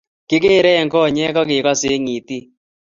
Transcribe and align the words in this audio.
Kigeere 0.29 0.71
eng 0.79 0.91
konyek 0.93 1.35
akegase 1.41 1.87
eng 1.95 2.07
itik 2.17 2.45